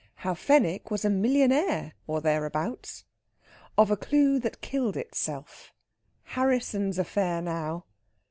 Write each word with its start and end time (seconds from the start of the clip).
HOW 0.25 0.33
FENWICK 0.33 0.89
WAS 0.89 1.05
A 1.05 1.11
MILLIONAIRE, 1.11 1.93
OR 2.07 2.21
THEREABOUTS. 2.21 3.03
OF 3.77 3.91
A 3.91 3.95
CLUE 3.97 4.39
THAT 4.39 4.59
KILLED 4.61 4.97
ITSELF. 4.97 5.71
HARRISSON'S 6.23 6.97
AFFAIR 6.97 7.43
NOW! 7.43 7.83